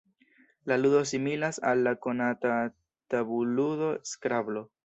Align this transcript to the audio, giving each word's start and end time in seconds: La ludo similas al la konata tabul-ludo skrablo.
La 0.71 0.77
ludo 0.83 1.01
similas 1.11 1.59
al 1.73 1.83
la 1.89 1.93
konata 2.07 2.57
tabul-ludo 3.15 3.95
skrablo. 4.15 4.69